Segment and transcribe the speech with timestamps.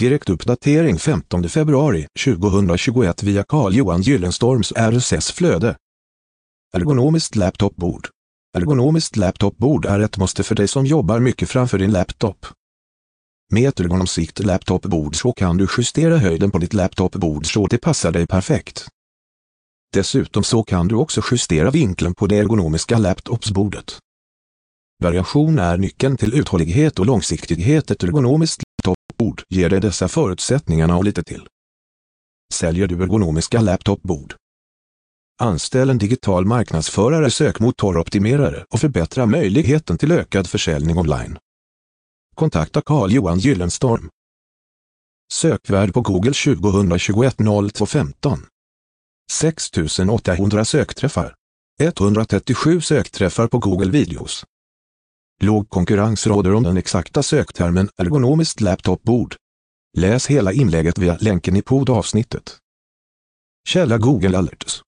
[0.00, 5.76] Direktuppdatering 15 februari 2021 via Carl-Johan Gyllenstorms RSS-flöde.
[6.72, 8.08] Ergonomiskt laptopbord.
[8.56, 12.46] Ergonomiskt laptopbord är ett måste för dig som jobbar mycket framför din laptop.
[13.52, 18.12] Med ett ergonomsikt laptopbord så kan du justera höjden på ditt laptopbord så det passar
[18.12, 18.88] dig perfekt.
[19.92, 23.98] Dessutom så kan du också justera vinkeln på det ergonomiska laptopsbordet.
[25.02, 27.90] Variation är nyckeln till uthållighet och långsiktighet.
[27.90, 31.46] Ett ergonomiskt laptopbord ger dig dessa förutsättningarna och lite till.
[32.52, 34.34] Säljer du ergonomiska laptopbord?
[35.42, 41.38] Anställ en digital marknadsförare, sökmotoroptimerare och förbättra möjligheten till ökad försäljning online.
[42.34, 44.08] Kontakta Carl-Johan Gyllenstorm.
[45.32, 47.36] Sökvärd på Google 2021
[47.72, 48.46] 0215.
[49.32, 51.34] 6800 sökträffar.
[51.80, 54.44] 137 sökträffar på Google Videos.
[55.42, 59.34] Låg konkurrens råder om den exakta söktermen ergonomiskt laptopbord.
[59.98, 62.58] Läs hela inlägget via länken i poddavsnittet.
[63.68, 64.82] Källa Google Alerts